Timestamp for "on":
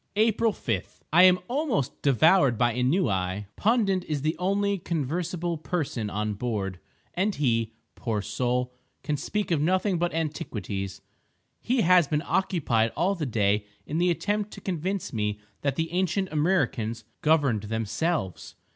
6.09-6.33